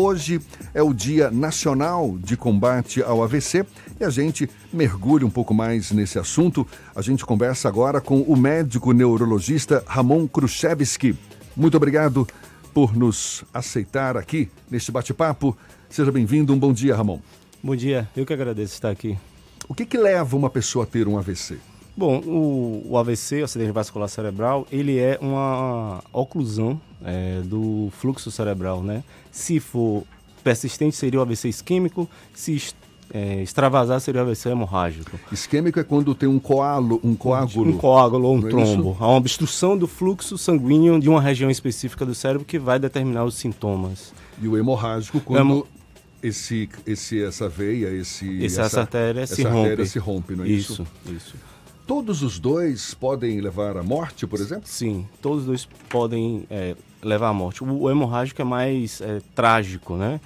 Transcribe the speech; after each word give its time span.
Hoje 0.00 0.40
é 0.72 0.80
o 0.80 0.94
Dia 0.94 1.28
Nacional 1.28 2.16
de 2.20 2.36
Combate 2.36 3.02
ao 3.02 3.20
AVC 3.20 3.66
e 3.98 4.04
a 4.04 4.10
gente 4.10 4.48
mergulha 4.72 5.26
um 5.26 5.30
pouco 5.30 5.52
mais 5.52 5.90
nesse 5.90 6.20
assunto. 6.20 6.64
A 6.94 7.02
gente 7.02 7.26
conversa 7.26 7.66
agora 7.66 8.00
com 8.00 8.20
o 8.20 8.36
médico 8.36 8.92
neurologista 8.92 9.82
Ramon 9.88 10.28
Khrushchevsky. 10.28 11.16
Muito 11.56 11.76
obrigado 11.76 12.28
por 12.72 12.96
nos 12.96 13.42
aceitar 13.52 14.16
aqui 14.16 14.48
neste 14.70 14.92
bate-papo. 14.92 15.58
Seja 15.90 16.12
bem-vindo. 16.12 16.52
Um 16.52 16.58
bom 16.60 16.72
dia, 16.72 16.94
Ramon. 16.94 17.18
Bom 17.60 17.74
dia. 17.74 18.08
Eu 18.16 18.24
que 18.24 18.32
agradeço 18.32 18.74
estar 18.74 18.90
aqui. 18.90 19.18
O 19.68 19.74
que, 19.74 19.84
que 19.84 19.98
leva 19.98 20.36
uma 20.36 20.48
pessoa 20.48 20.84
a 20.84 20.86
ter 20.86 21.08
um 21.08 21.18
AVC? 21.18 21.58
Bom, 21.96 22.20
o, 22.20 22.86
o 22.90 22.96
AVC, 22.96 23.40
o 23.42 23.46
acidente 23.46 23.72
vascular 23.72 24.08
cerebral, 24.08 24.64
ele 24.70 24.96
é 24.96 25.18
uma 25.20 26.04
oclusão 26.12 26.80
é, 27.04 27.40
do 27.44 27.90
fluxo 27.92 28.30
cerebral, 28.30 28.82
né? 28.82 29.02
Se 29.30 29.60
for 29.60 30.04
persistente, 30.42 30.96
seria 30.96 31.18
o 31.18 31.22
AVC 31.22 31.48
isquêmico. 31.48 32.08
Se 32.34 32.60
é, 33.12 33.42
extravasar 33.42 34.00
seria 34.00 34.22
o 34.22 34.24
AVC 34.24 34.50
hemorrágico. 34.50 35.18
Isquêmico 35.32 35.80
é 35.80 35.84
quando 35.84 36.14
tem 36.14 36.28
um 36.28 36.38
coágulo, 36.38 37.00
um 37.02 37.14
coágulo. 37.14 37.70
Um 37.70 37.78
coágulo 37.78 38.28
ou 38.28 38.36
um 38.36 38.46
é 38.46 38.50
trombo. 38.50 38.96
Há 39.00 39.06
uma 39.06 39.16
obstrução 39.16 39.76
do 39.76 39.86
fluxo 39.86 40.36
sanguíneo 40.36 41.00
de 41.00 41.08
uma 41.08 41.20
região 41.20 41.50
específica 41.50 42.04
do 42.04 42.14
cérebro 42.14 42.44
que 42.44 42.58
vai 42.58 42.78
determinar 42.78 43.24
os 43.24 43.34
sintomas. 43.34 44.12
E 44.40 44.46
o 44.46 44.56
hemorrágico 44.56 45.20
quando 45.20 45.66
esse, 46.22 46.68
esse, 46.86 47.22
essa 47.22 47.48
veia, 47.48 47.88
esse, 47.88 48.44
essa, 48.44 48.62
essa 48.62 48.80
artéria, 48.80 49.20
essa 49.20 49.34
se, 49.34 49.46
artéria 49.46 49.76
rompe. 49.76 49.86
se 49.86 49.98
rompe, 49.98 50.36
não 50.36 50.44
é 50.44 50.48
isso? 50.48 50.86
Isso, 51.06 51.14
isso. 51.14 51.34
Todos 51.86 52.22
os 52.22 52.38
dois 52.38 52.92
podem 52.92 53.40
levar 53.40 53.76
à 53.78 53.82
morte, 53.82 54.26
por 54.26 54.38
exemplo? 54.38 54.64
Sim, 54.66 55.06
todos 55.22 55.40
os 55.40 55.46
dois 55.46 55.68
podem 55.88 56.44
é, 56.50 56.76
levar 57.02 57.28
à 57.28 57.32
morte. 57.32 57.62
O, 57.62 57.82
o 57.82 57.90
hemorrágico 57.90 58.40
é 58.40 58.44
mais 58.44 59.00
é, 59.00 59.20
trágico, 59.34 59.96
né? 59.96 60.20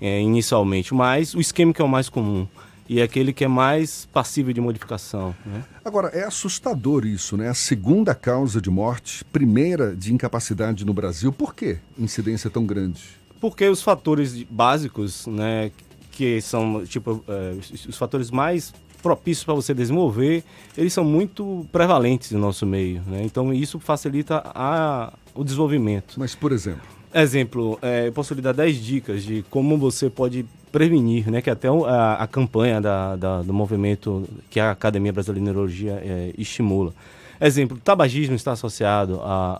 É, 0.00 0.20
inicialmente, 0.20 0.92
mas 0.92 1.34
o 1.34 1.40
isquêmico 1.40 1.80
é 1.80 1.84
o 1.84 1.88
mais 1.88 2.08
comum 2.08 2.46
e 2.88 3.00
é 3.00 3.02
aquele 3.02 3.32
que 3.32 3.44
é 3.44 3.48
mais 3.48 4.06
passível 4.12 4.52
de 4.52 4.60
modificação. 4.60 5.34
Né? 5.44 5.64
Agora, 5.84 6.08
é 6.08 6.24
assustador 6.24 7.06
isso, 7.06 7.36
né? 7.36 7.48
A 7.48 7.54
segunda 7.54 8.14
causa 8.14 8.60
de 8.60 8.70
morte, 8.70 9.24
primeira 9.24 9.94
de 9.94 10.12
incapacidade 10.12 10.84
no 10.84 10.92
Brasil. 10.92 11.32
Por 11.32 11.54
que 11.54 11.78
incidência 11.98 12.50
tão 12.50 12.66
grande? 12.66 13.02
Porque 13.40 13.66
os 13.68 13.82
fatores 13.82 14.42
básicos, 14.42 15.26
né, 15.26 15.70
que 16.10 16.40
são 16.40 16.84
tipo 16.84 17.22
é, 17.28 17.54
os 17.88 17.96
fatores 17.96 18.30
mais 18.30 18.72
propícios 19.04 19.44
para 19.44 19.52
você 19.52 19.74
desenvolver, 19.74 20.42
eles 20.78 20.94
são 20.94 21.04
muito 21.04 21.66
prevalentes 21.70 22.30
no 22.30 22.38
nosso 22.38 22.64
meio. 22.64 23.02
Né? 23.06 23.20
Então 23.22 23.52
isso 23.52 23.78
facilita 23.78 24.42
a, 24.46 25.12
o 25.34 25.44
desenvolvimento. 25.44 26.14
Mas, 26.16 26.34
por 26.34 26.52
exemplo? 26.52 26.80
Exemplo, 27.12 27.78
é, 27.82 28.08
eu 28.08 28.12
posso 28.12 28.32
lhe 28.32 28.40
dar 28.40 28.52
10 28.52 28.82
dicas 28.82 29.22
de 29.22 29.44
como 29.50 29.76
você 29.76 30.08
pode 30.08 30.46
prevenir, 30.72 31.30
né? 31.30 31.40
Que 31.40 31.50
até 31.50 31.68
a, 31.68 32.14
a 32.14 32.26
campanha 32.26 32.80
da, 32.80 33.14
da, 33.14 33.42
do 33.42 33.52
movimento 33.52 34.24
que 34.50 34.58
a 34.58 34.72
Academia 34.72 35.12
Brasileira 35.12 35.38
de 35.38 35.44
Neurologia 35.44 35.92
é, 36.02 36.32
estimula. 36.36 36.92
Exemplo, 37.46 37.78
tabagismo 37.78 38.34
está 38.34 38.52
associado 38.52 39.20
a, 39.22 39.58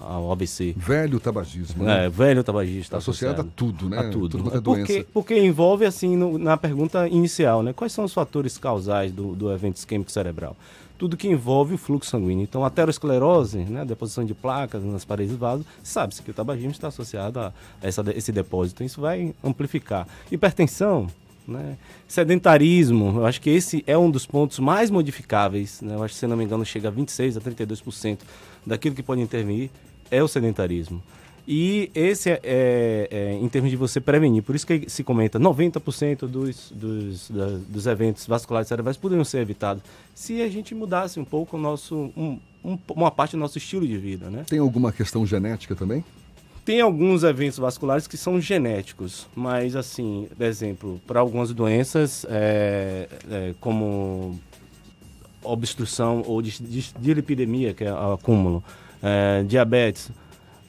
a, 0.00 0.14
ao 0.14 0.32
ABC. 0.32 0.74
Velho 0.74 1.20
tabagismo, 1.20 1.84
né? 1.84 2.06
É, 2.06 2.08
velho 2.08 2.42
tabagismo 2.42 2.80
está 2.80 2.96
associado, 2.96 3.42
associado, 3.42 3.52
a 3.52 3.56
tudo, 3.56 3.90
né? 3.90 3.98
A 3.98 4.10
tudo. 4.10 4.38
tudo 4.38 4.56
é 4.56 4.60
porque, 4.62 5.06
porque 5.12 5.38
envolve, 5.38 5.84
assim, 5.84 6.16
no, 6.16 6.38
na 6.38 6.56
pergunta 6.56 7.06
inicial, 7.06 7.62
né? 7.62 7.74
Quais 7.74 7.92
são 7.92 8.06
os 8.06 8.14
fatores 8.14 8.56
causais 8.56 9.12
do, 9.12 9.34
do 9.34 9.52
evento 9.52 9.76
isquêmico 9.76 10.10
cerebral? 10.10 10.56
Tudo 10.96 11.18
que 11.18 11.28
envolve 11.28 11.74
o 11.74 11.78
fluxo 11.78 12.10
sanguíneo. 12.10 12.42
Então, 12.42 12.64
a 12.64 12.68
aterosclerose, 12.68 13.58
né, 13.58 13.82
a 13.82 13.84
deposição 13.84 14.24
de 14.24 14.32
placas 14.32 14.82
nas 14.82 15.04
paredes 15.04 15.34
do 15.34 15.38
vaso, 15.38 15.66
sabe-se 15.82 16.22
que 16.22 16.30
o 16.30 16.34
tabagismo 16.34 16.70
está 16.70 16.88
associado 16.88 17.40
a 17.40 17.52
essa, 17.82 18.02
esse 18.16 18.32
depósito. 18.32 18.82
Isso 18.82 19.02
vai 19.02 19.34
amplificar. 19.44 20.08
Hipertensão, 20.32 21.08
né? 21.48 21.78
Sedentarismo, 22.06 23.20
eu 23.20 23.26
acho 23.26 23.40
que 23.40 23.50
esse 23.50 23.82
é 23.86 23.96
um 23.96 24.10
dos 24.10 24.26
pontos 24.26 24.58
mais 24.58 24.90
modificáveis. 24.90 25.80
Né? 25.80 25.94
Eu 25.94 26.02
acho 26.02 26.14
que, 26.14 26.20
se 26.20 26.26
não 26.26 26.36
me 26.36 26.44
engano, 26.44 26.64
chega 26.64 26.88
a 26.88 26.92
26% 26.92 27.38
a 27.38 27.40
32% 27.40 28.18
daquilo 28.66 28.94
que 28.94 29.02
pode 29.02 29.20
intervir 29.20 29.70
é 30.10 30.22
o 30.22 30.28
sedentarismo. 30.28 31.02
E 31.50 31.90
esse 31.94 32.28
é, 32.28 32.40
é, 32.44 33.08
é, 33.10 33.32
em 33.32 33.48
termos 33.48 33.70
de 33.70 33.76
você 33.76 34.02
prevenir. 34.02 34.42
Por 34.42 34.54
isso 34.54 34.66
que 34.66 34.84
se 34.90 35.02
comenta 35.02 35.40
90% 35.40 36.26
dos, 36.26 36.70
dos, 36.70 37.30
da, 37.30 37.46
dos 37.66 37.86
eventos 37.86 38.26
vasculares 38.26 38.68
cerebrais 38.68 38.98
poderiam 38.98 39.24
ser 39.24 39.38
evitados 39.38 39.82
se 40.14 40.42
a 40.42 40.48
gente 40.50 40.74
mudasse 40.74 41.18
um 41.18 41.24
pouco 41.24 41.56
o 41.56 41.60
nosso, 41.60 42.12
um, 42.14 42.38
um, 42.62 42.78
uma 42.88 43.10
parte 43.10 43.30
do 43.30 43.38
nosso 43.38 43.56
estilo 43.56 43.86
de 43.86 43.96
vida. 43.96 44.28
Né? 44.28 44.44
Tem 44.46 44.58
alguma 44.58 44.92
questão 44.92 45.24
genética 45.24 45.74
também? 45.74 46.04
Tem 46.68 46.82
alguns 46.82 47.24
eventos 47.24 47.56
vasculares 47.56 48.06
que 48.06 48.18
são 48.18 48.38
genéticos, 48.38 49.26
mas 49.34 49.74
assim, 49.74 50.28
por 50.36 50.44
exemplo, 50.44 51.00
para 51.06 51.18
algumas 51.18 51.50
doenças, 51.54 52.26
é, 52.28 53.08
é, 53.30 53.54
como 53.58 54.38
obstrução 55.42 56.22
ou 56.26 56.42
de, 56.42 56.62
de, 56.62 56.92
de 56.92 57.14
lipidemia, 57.14 57.72
que 57.72 57.84
é 57.84 57.90
o 57.90 58.12
acúmulo, 58.12 58.62
é, 59.02 59.42
diabetes. 59.44 60.10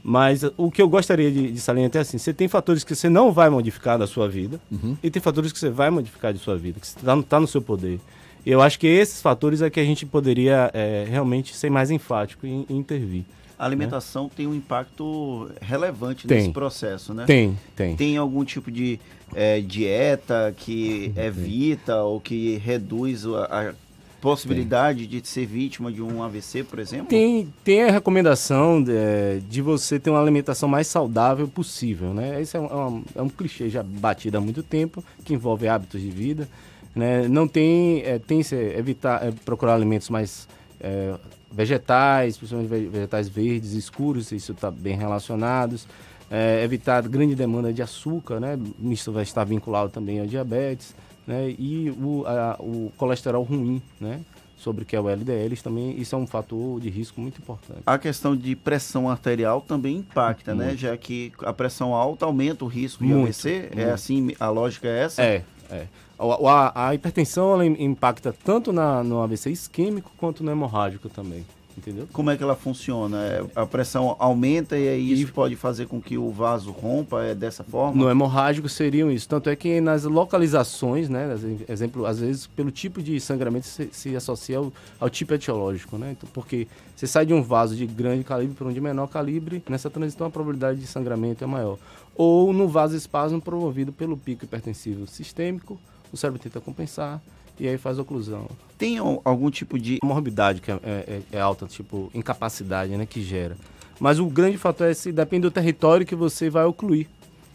Mas 0.01 0.41
o 0.55 0.71
que 0.71 0.81
eu 0.81 0.87
gostaria 0.87 1.29
de, 1.29 1.51
de 1.51 1.59
salientar 1.59 1.99
é 1.99 2.03
assim: 2.03 2.17
você 2.17 2.33
tem 2.33 2.47
fatores 2.47 2.85
que 2.85 2.95
você 2.95 3.09
não 3.09 3.33
vai 3.33 3.49
modificar 3.49 3.99
da 3.99 4.07
sua 4.07 4.29
vida, 4.29 4.57
uhum. 4.71 4.95
e 5.03 5.11
tem 5.11 5.21
fatores 5.21 5.51
que 5.51 5.59
você 5.59 5.69
vai 5.69 5.89
modificar 5.89 6.31
de 6.31 6.39
sua 6.39 6.55
vida, 6.55 6.79
que 6.79 6.85
está 6.85 7.21
tá 7.23 7.41
no 7.41 7.47
seu 7.47 7.61
poder. 7.61 7.99
Eu 8.45 8.61
acho 8.61 8.79
que 8.79 8.87
esses 8.87 9.21
fatores 9.21 9.61
é 9.61 9.69
que 9.69 9.81
a 9.81 9.85
gente 9.85 10.05
poderia 10.05 10.71
é, 10.73 11.05
realmente 11.09 11.53
ser 11.53 11.69
mais 11.69 11.91
enfático 11.91 12.47
e, 12.47 12.65
e 12.69 12.73
intervir 12.73 13.25
a 13.59 13.65
alimentação 13.65 14.23
né? 14.23 14.29
tem 14.37 14.47
um 14.47 14.55
impacto 14.55 15.51
relevante 15.59 16.25
tem. 16.25 16.37
nesse 16.37 16.51
processo, 16.51 17.13
né? 17.13 17.25
Tem, 17.25 17.59
tem. 17.75 17.95
Tem 17.97 18.15
algum 18.15 18.45
tipo 18.45 18.71
de 18.71 18.97
é, 19.35 19.59
dieta 19.59 20.55
que 20.55 21.11
evita 21.17 22.01
ou 22.03 22.21
que 22.21 22.55
reduz 22.57 23.25
a, 23.25 23.69
a 23.69 23.73
possibilidade 24.21 25.05
tem. 25.05 25.19
de 25.19 25.27
ser 25.27 25.45
vítima 25.45 25.91
de 25.91 26.01
um 26.01 26.23
AVC, 26.23 26.63
por 26.63 26.79
exemplo? 26.79 27.07
Tem, 27.07 27.53
tem 27.61 27.83
a 27.83 27.91
recomendação 27.91 28.81
de, 28.81 29.41
de 29.41 29.61
você 29.61 29.99
ter 29.99 30.09
uma 30.09 30.21
alimentação 30.21 30.69
mais 30.69 30.87
saudável 30.87 31.45
possível, 31.45 32.13
né? 32.13 32.41
Esse 32.41 32.55
é 32.55 32.61
um, 32.61 32.65
é 32.65 32.75
um, 32.75 33.03
é 33.15 33.21
um 33.21 33.29
clichê 33.29 33.69
já 33.69 33.83
batido 33.83 34.37
há 34.37 34.41
muito 34.41 34.63
tempo, 34.63 35.03
que 35.25 35.33
envolve 35.33 35.67
hábitos 35.67 35.99
de 35.99 36.09
vida. 36.09 36.47
Né? 36.95 37.27
Não 37.27 37.45
tem, 37.45 38.03
é, 38.05 38.17
tem 38.19 38.41
se 38.41 38.55
evitar, 38.55 39.21
é, 39.21 39.31
procurar 39.43 39.75
alimentos 39.75 40.09
mais 40.09 40.47
é, 40.79 41.15
vegetais, 41.51 42.37
principalmente 42.37 42.87
vegetais 42.87 43.27
verdes, 43.27 43.73
escuros, 43.73 44.31
isso 44.31 44.51
está 44.51 44.71
bem 44.71 44.95
relacionados. 44.95 45.87
É, 46.31 46.63
evitar 46.63 47.01
grande 47.07 47.33
demanda 47.33 47.73
de 47.73 47.81
açúcar, 47.81 48.39
né? 48.39 48.57
Isso 48.83 49.11
vai 49.11 49.23
estar 49.23 49.43
vinculado 49.43 49.89
também 49.89 50.19
ao 50.19 50.27
diabetes, 50.27 50.95
né? 51.25 51.49
E 51.57 51.89
o, 51.89 52.23
a, 52.27 52.55
o 52.59 52.91
colesterol 52.97 53.43
ruim, 53.43 53.81
né? 53.99 54.21
Sobre 54.55 54.83
o 54.83 54.85
que 54.85 54.95
é 54.95 54.99
o 54.99 55.09
LDL, 55.09 55.55
também 55.57 55.97
isso 55.99 56.13
é 56.13 56.17
um 56.17 56.27
fator 56.27 56.81
de 56.81 56.89
risco 56.89 57.19
muito 57.21 57.39
importante. 57.39 57.81
A 57.85 57.97
questão 57.97 58.35
de 58.35 58.57
pressão 58.57 59.09
arterial 59.09 59.61
também 59.61 59.97
impacta, 59.97 60.53
né? 60.53 60.65
muito. 60.65 60.71
né? 60.73 60.77
Já 60.77 60.97
que 60.97 61.31
a 61.39 61.53
pressão 61.53 61.95
alta 61.95 62.25
aumenta 62.25 62.65
o 62.65 62.67
risco 62.67 63.03
de 63.03 63.09
muito, 63.09 63.27
AVC. 63.27 63.49
É 63.49 63.61
muito. 63.61 63.79
É 63.79 63.91
assim, 63.91 64.35
a 64.39 64.49
lógica 64.49 64.87
é 64.87 64.99
essa? 64.99 65.23
É, 65.23 65.43
é. 65.71 65.87
A, 66.19 66.89
a, 66.89 66.95
hipertensão 66.95 67.53
ela 67.53 67.65
impacta 67.65 68.35
tanto 68.43 68.73
na, 68.73 69.01
no 69.03 69.21
AVC 69.21 69.51
isquêmico 69.51 70.11
quanto 70.17 70.43
no 70.43 70.51
hemorrágico 70.51 71.07
também. 71.07 71.45
Entendeu? 71.79 72.09
Como 72.11 72.29
é 72.29 72.35
que 72.35 72.43
ela 72.43 72.57
funciona? 72.57 73.17
É, 73.23 73.45
a 73.55 73.65
pressão 73.65 74.13
aumenta 74.19 74.77
e 74.77 74.85
aí 74.89 75.13
isso 75.13 75.31
pode 75.31 75.55
fazer 75.55 75.87
com 75.87 76.01
que 76.01 76.17
o 76.17 76.29
vaso 76.29 76.71
rompa 76.71 77.23
é 77.23 77.33
dessa 77.33 77.63
forma? 77.63 77.95
No 77.95 78.09
hemorrágico 78.09 78.67
seriam 78.67 79.09
isso. 79.09 79.29
Tanto 79.29 79.49
é 79.49 79.55
que 79.55 79.79
nas 79.79 80.03
localizações, 80.03 81.07
né, 81.07 81.37
exemplo, 81.69 82.05
às 82.05 82.19
vezes 82.19 82.47
pelo 82.47 82.69
tipo 82.69 83.01
de 83.01 83.17
sangramento 83.21 83.65
se, 83.65 83.87
se 83.93 84.13
associa 84.13 84.57
ao, 84.57 84.73
ao, 84.99 85.09
tipo 85.09 85.33
etiológico, 85.33 85.97
né? 85.97 86.11
Então, 86.17 86.29
porque 86.33 86.67
você 86.93 87.07
sai 87.07 87.25
de 87.25 87.33
um 87.33 87.41
vaso 87.41 87.77
de 87.77 87.85
grande 87.85 88.25
calibre 88.25 88.55
para 88.55 88.67
um 88.67 88.73
de 88.73 88.81
menor 88.81 89.07
calibre, 89.07 89.63
nessa 89.69 89.89
transição 89.89 90.27
a 90.27 90.29
probabilidade 90.29 90.81
de 90.81 90.87
sangramento 90.87 91.45
é 91.45 91.47
maior. 91.47 91.77
Ou 92.13 92.51
no 92.51 92.67
vaso 92.67 92.97
espasmo 92.97 93.39
promovido 93.39 93.93
pelo 93.93 94.17
pico 94.17 94.43
hipertensivo 94.43 95.07
sistêmico, 95.07 95.79
o 96.11 96.17
cérebro 96.17 96.41
tenta 96.41 96.59
compensar 96.59 97.21
e 97.59 97.67
aí 97.67 97.77
faz 97.77 97.99
oclusão. 97.99 98.47
Tem 98.77 98.97
algum 98.97 99.49
tipo 99.49 99.77
de 99.77 99.99
morbidade 100.03 100.61
que 100.61 100.71
é, 100.71 100.79
é, 100.83 101.21
é, 101.33 101.39
alta, 101.39 101.65
tipo 101.65 102.09
incapacidade, 102.13 102.95
né, 102.95 103.05
que 103.05 103.21
gera. 103.21 103.57
Mas 103.99 104.19
o 104.19 104.27
grande 104.27 104.57
fator 104.57 104.87
é 104.87 104.93
se 104.93 105.11
depende 105.11 105.41
do 105.41 105.51
território 105.51 106.05
que 106.05 106.15
você 106.15 106.49
vai 106.49 106.63
ocluir. 106.63 107.07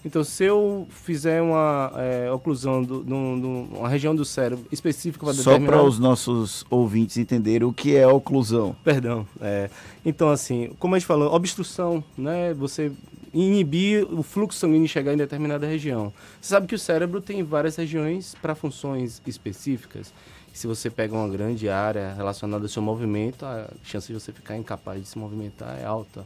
Então, 0.04 0.22
se 0.22 0.44
eu 0.44 0.86
fizer 0.90 1.40
uma 1.40 1.90
é, 1.96 2.30
oclusão 2.30 2.84
de 2.84 2.92
uma 3.10 3.88
região 3.88 4.14
do 4.14 4.22
cérebro 4.22 4.66
específica 4.70 5.24
para 5.24 5.32
Só 5.32 5.58
para 5.58 5.82
os 5.82 5.98
nossos 5.98 6.66
ouvintes 6.68 7.16
entenderem 7.16 7.66
o 7.66 7.72
que 7.72 7.96
é 7.96 8.06
oclusão. 8.06 8.76
Perdão. 8.84 9.26
É, 9.40 9.70
então, 10.04 10.28
assim, 10.28 10.72
como 10.78 10.94
a 10.94 10.98
gente 10.98 11.06
falou, 11.06 11.32
obstrução, 11.32 12.04
né? 12.18 12.52
Você 12.52 12.92
inibir 13.34 14.06
o 14.12 14.22
fluxo 14.22 14.58
sanguíneo 14.58 14.86
chegar 14.86 15.12
em 15.12 15.16
determinada 15.16 15.66
região. 15.66 16.12
Você 16.40 16.50
sabe 16.50 16.66
que 16.66 16.75
o 16.75 16.78
cérebro 16.78 17.20
tem 17.20 17.42
várias 17.42 17.76
regiões 17.76 18.34
para 18.40 18.54
funções 18.54 19.20
específicas. 19.26 20.12
Se 20.52 20.69
você 20.69 20.88
pega 20.88 21.12
uma 21.14 21.28
grande 21.28 21.69
área 21.69 22.14
relacionada 22.14 22.64
ao 22.64 22.69
seu 22.69 22.81
movimento, 22.81 23.44
a 23.44 23.69
chance 23.82 24.06
de 24.06 24.14
você 24.14 24.32
ficar 24.32 24.56
incapaz 24.56 25.02
de 25.02 25.08
se 25.08 25.19
movimentar 25.19 25.76
é 25.81 25.84
alta. 25.84 26.25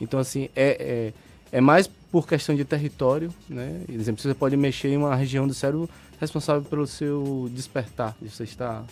Então, 0.00 0.18
assim, 0.18 0.48
é, 0.56 1.12
é, 1.52 1.58
é 1.58 1.60
mais 1.60 1.88
por 2.10 2.26
questão 2.26 2.56
de 2.56 2.64
território, 2.64 3.32
né? 3.48 3.82
Por 3.86 3.94
exemplo, 3.94 4.20
você 4.20 4.34
pode 4.34 4.56
mexer 4.56 4.88
em 4.88 4.96
uma 4.96 5.14
região 5.14 5.46
do 5.46 5.54
cérebro 5.54 5.88
responsável 6.20 6.62
pelo 6.62 6.86
seu 6.88 7.48
despertar, 7.52 8.16
de 8.20 8.28
você 8.28 8.42
estar 8.42 8.84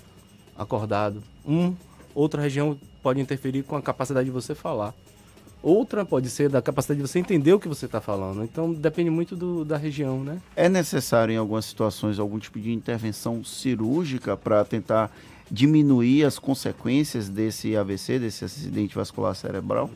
acordado. 0.56 1.20
Um, 1.44 1.74
outra 2.14 2.40
região 2.40 2.78
pode 3.02 3.20
interferir 3.20 3.64
com 3.64 3.74
a 3.74 3.82
capacidade 3.82 4.26
de 4.26 4.32
você 4.32 4.54
falar. 4.54 4.94
Outra 5.62 6.04
pode 6.04 6.30
ser 6.30 6.48
da 6.48 6.62
capacidade 6.62 7.00
de 7.00 7.08
você 7.08 7.18
entender 7.18 7.52
o 7.52 7.58
que 7.58 7.68
você 7.68 7.86
está 7.86 8.00
falando. 8.00 8.44
Então 8.44 8.72
depende 8.72 9.10
muito 9.10 9.34
do, 9.34 9.64
da 9.64 9.76
região, 9.76 10.22
né? 10.22 10.38
É 10.54 10.68
necessário 10.68 11.32
em 11.32 11.36
algumas 11.36 11.64
situações 11.64 12.18
algum 12.18 12.38
tipo 12.38 12.60
de 12.60 12.72
intervenção 12.72 13.42
cirúrgica 13.44 14.36
para 14.36 14.64
tentar 14.64 15.10
diminuir 15.50 16.24
as 16.24 16.38
consequências 16.38 17.28
desse 17.28 17.76
AVC, 17.76 18.18
desse 18.18 18.44
acidente 18.44 18.94
vascular 18.94 19.34
cerebral? 19.34 19.90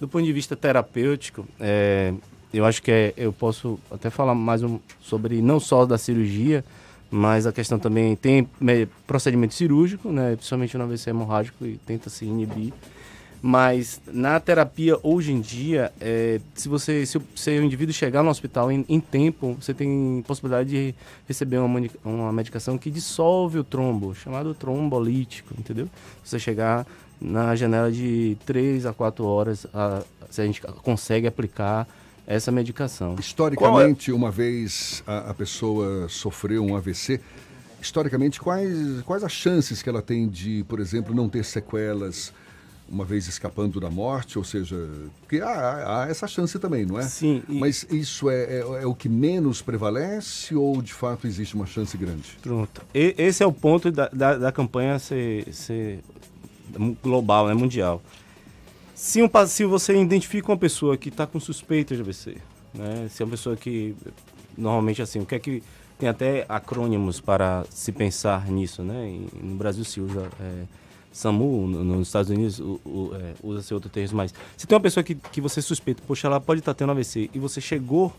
Do 0.00 0.08
ponto 0.08 0.24
de 0.24 0.32
vista 0.32 0.56
terapêutico, 0.56 1.46
é, 1.58 2.14
eu 2.52 2.64
acho 2.64 2.82
que 2.82 2.90
é, 2.90 3.14
eu 3.16 3.32
posso 3.32 3.78
até 3.90 4.10
falar 4.10 4.34
mais 4.34 4.62
um, 4.62 4.78
sobre 5.00 5.42
não 5.42 5.60
só 5.60 5.84
da 5.84 5.98
cirurgia, 5.98 6.64
mas 7.10 7.46
a 7.46 7.52
questão 7.52 7.78
também 7.78 8.14
tem 8.14 8.48
procedimento 9.06 9.54
cirúrgico, 9.54 10.10
né, 10.10 10.36
principalmente 10.36 10.76
no 10.76 10.84
AVC 10.84 11.10
hemorrágico 11.10 11.66
e 11.66 11.78
tenta 11.78 12.10
se 12.10 12.24
inibir. 12.24 12.72
Mas 13.40 14.00
na 14.06 14.40
terapia 14.40 14.98
hoje 15.02 15.32
em 15.32 15.40
dia, 15.40 15.92
é, 16.00 16.40
se 16.54 16.68
você 16.68 17.06
se 17.06 17.18
o, 17.18 17.22
se 17.36 17.50
o 17.50 17.62
indivíduo 17.62 17.94
chegar 17.94 18.22
no 18.22 18.30
hospital 18.30 18.70
em, 18.72 18.84
em, 18.88 18.98
tempo, 18.98 19.56
você 19.60 19.72
tem 19.72 20.24
possibilidade 20.26 20.68
de 20.68 20.94
receber 21.26 21.58
uma, 21.58 21.80
uma 22.04 22.32
medicação 22.32 22.76
que 22.76 22.90
dissolve 22.90 23.58
o 23.58 23.64
trombo, 23.64 24.14
chamado 24.14 24.54
trombolítico, 24.54 25.54
entendeu? 25.56 25.88
Se 26.24 26.30
você 26.30 26.38
chegar 26.40 26.84
na 27.20 27.54
janela 27.54 27.92
de 27.92 28.36
3 28.44 28.86
a 28.86 28.92
4 28.92 29.24
horas, 29.24 29.66
a, 29.72 30.02
se 30.30 30.40
a 30.40 30.44
gente 30.44 30.60
consegue 30.60 31.26
aplicar 31.26 31.86
essa 32.26 32.52
medicação. 32.52 33.16
Historicamente, 33.18 34.10
é? 34.10 34.14
uma 34.14 34.30
vez 34.30 35.02
a, 35.06 35.30
a, 35.30 35.34
pessoa 35.34 36.08
sofreu 36.08 36.62
um 36.64 36.76
AVC, 36.76 37.20
historicamente, 37.80 38.40
quais, 38.40 39.00
quais 39.02 39.24
as 39.24 39.32
chances 39.32 39.80
que 39.80 39.88
ela 39.88 40.02
tem 40.02 40.28
de, 40.28 40.64
por 40.68 40.78
exemplo, 40.78 41.14
não 41.14 41.28
ter 41.28 41.44
sequelas 41.44 42.32
uma 42.88 43.04
vez 43.04 43.28
escapando 43.28 43.78
da 43.78 43.90
morte? 43.90 44.38
Ou 44.38 44.44
seja, 44.44 44.76
porque 45.20 45.40
há, 45.40 46.04
há 46.04 46.08
essa 46.08 46.26
chance 46.26 46.58
também, 46.58 46.86
não 46.86 46.98
é? 46.98 47.02
Sim. 47.02 47.42
E... 47.48 47.58
Mas 47.58 47.86
isso 47.90 48.30
é, 48.30 48.44
é, 48.44 48.58
é, 48.82 48.86
o 48.86 48.94
que 48.94 49.08
menos 49.08 49.60
prevalece 49.60 50.54
ou, 50.54 50.80
de 50.80 50.92
fato, 50.92 51.26
existe 51.26 51.54
uma 51.54 51.66
chance 51.66 51.96
grande? 51.96 52.38
Pronto. 52.42 52.82
E, 52.94 53.14
esse 53.18 53.42
é 53.42 53.46
o 53.46 53.52
ponto 53.52 53.90
da, 53.90 54.08
da, 54.08 54.36
da 54.36 54.52
campanha 54.52 54.98
ser, 54.98 55.52
ser 55.52 56.00
global, 57.02 57.48
né, 57.48 57.54
mundial. 57.54 58.02
Se, 58.94 59.22
um, 59.22 59.30
se 59.46 59.64
você 59.64 59.94
identifica 60.00 60.50
uma 60.50 60.58
pessoa 60.58 60.96
que 60.96 61.08
está 61.08 61.26
com 61.26 61.38
suspeita 61.38 61.94
de 61.94 62.02
AVC, 62.02 62.36
né? 62.74 63.08
Se 63.08 63.22
é 63.22 63.24
uma 63.24 63.30
pessoa 63.30 63.56
que 63.56 63.94
normalmente 64.56 65.00
assim, 65.00 65.20
o 65.20 65.26
que 65.26 65.36
é 65.36 65.38
que 65.38 65.62
tem 65.98 66.08
até 66.08 66.44
acrônimos 66.48 67.20
para 67.20 67.64
se 67.70 67.92
pensar 67.92 68.48
nisso, 68.48 68.82
né? 68.82 69.08
E 69.08 69.44
no 69.44 69.56
Brasil 69.56 69.84
se 69.84 70.00
usa 70.00 70.28
é, 70.40 70.64
SAMU, 71.12 71.66
nos 71.66 72.08
Estados 72.08 72.30
Unidos 72.30 72.60
é, 72.60 73.34
usa-se 73.42 73.74
outro 73.74 73.88
termo, 73.88 74.16
mas 74.16 74.32
se 74.56 74.66
tem 74.66 74.76
uma 74.76 74.82
pessoa 74.82 75.02
que, 75.02 75.14
que 75.14 75.40
você 75.40 75.60
suspeita, 75.60 76.02
poxa, 76.06 76.28
ela 76.28 76.40
pode 76.40 76.60
estar 76.60 76.74
tendo 76.74 76.90
AVC 76.92 77.30
e 77.34 77.38
você 77.38 77.60
chegou 77.60 78.12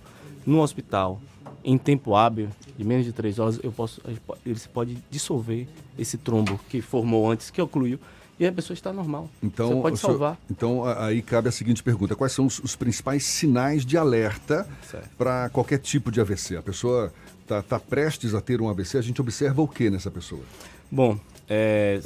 no 0.46 0.62
hospital 0.62 1.22
em 1.64 1.78
tempo 1.78 2.16
hábil, 2.16 2.50
de 2.78 2.84
menos 2.84 3.06
de 3.06 3.12
três 3.12 3.38
horas, 3.40 3.60
eu 3.62 3.72
posso, 3.72 4.02
ele 4.46 4.60
pode 4.74 4.98
dissolver 5.10 5.68
esse 5.98 6.18
trombo 6.18 6.60
que 6.70 6.82
formou 6.82 7.30
antes, 7.30 7.50
que 7.50 7.62
ocluiu, 7.62 8.00
e 8.40 8.48
a 8.48 8.52
pessoa 8.52 8.74
está 8.74 8.94
normal. 8.94 9.30
Então, 9.44 9.68
Você 9.68 9.82
pode 9.82 9.98
salvar. 9.98 10.36
Senhor, 10.36 10.48
então, 10.50 10.86
aí 10.86 11.22
cabe 11.22 11.50
a 11.50 11.52
seguinte 11.52 11.84
pergunta: 11.84 12.16
quais 12.16 12.32
são 12.32 12.46
os, 12.46 12.60
os 12.60 12.76
principais 12.76 13.24
sinais 13.24 13.86
de 13.86 13.98
alerta 13.98 14.66
para 15.18 15.50
qualquer 15.50 15.80
tipo 15.80 16.10
de 16.10 16.22
AVC? 16.22 16.56
A 16.56 16.62
pessoa 16.62 17.14
está 17.42 17.62
tá 17.62 17.80
prestes 17.80 18.34
a 18.34 18.40
ter 18.40 18.62
um 18.62 18.70
AVC, 18.70 18.98
a 18.98 19.02
gente 19.02 19.20
observa 19.20 19.62
o 19.62 19.68
que 19.68 19.90
nessa 19.90 20.10
pessoa? 20.10 20.42
Bom, 20.90 21.20
é, 21.50 22.00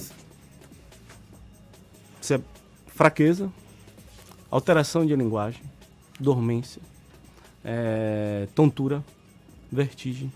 é 2.32 2.40
fraqueza, 2.88 3.52
alteração 4.52 5.06
de 5.06 5.16
linguagem, 5.16 5.62
dormência, 6.20 6.82
é, 7.66 8.48
tontura, 8.54 9.04
vertigem, 9.72 10.32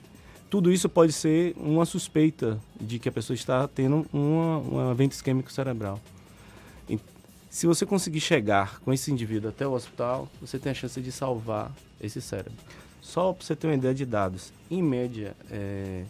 tudo 0.49 0.71
isso 0.71 0.87
pode 0.87 1.11
ser 1.11 1.53
uma 1.57 1.85
suspeita 1.85 2.59
de 2.79 2.99
que 2.99 3.09
a 3.09 3.11
pessoa 3.11 3.35
está 3.35 3.67
tendo 3.67 4.05
uma, 4.13 4.59
um 4.59 4.91
evento 4.91 5.11
isquêmico 5.11 5.51
cerebral. 5.51 5.99
E, 6.89 6.97
se 7.49 7.67
você 7.67 7.85
conseguir 7.85 8.21
chegar 8.21 8.79
com 8.79 8.93
esse 8.93 9.11
indivíduo 9.11 9.49
até 9.49 9.67
o 9.67 9.73
hospital, 9.73 10.27
você 10.39 10.57
tem 10.57 10.71
a 10.71 10.75
chance 10.75 10.99
de 11.01 11.11
salvar 11.11 11.71
esse 11.99 12.21
cérebro. 12.21 12.53
Só 13.01 13.33
para 13.33 13.45
você 13.45 13.55
ter 13.55 13.67
uma 13.67 13.75
ideia 13.75 13.93
de 13.93 14.05
dados, 14.05 14.53
em 14.71 14.81
média, 14.81 15.35
é, 15.51 16.05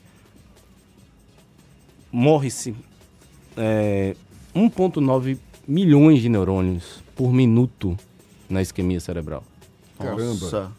morre-se 2.12 2.76
é, 3.56 4.16
1,9 4.56 5.38
milhões 5.68 6.22
de 6.22 6.30
neurônios 6.30 7.04
por 7.16 7.32
minuto 7.32 7.98
na 8.50 8.62
isquemia 8.62 9.00
cerebral. 9.00 9.44
Caramba! 9.98 10.24
Nossa. 10.24 10.72